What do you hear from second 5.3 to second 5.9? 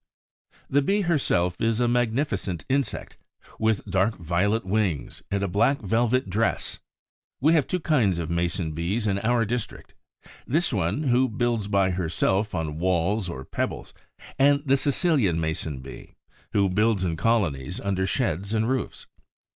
a black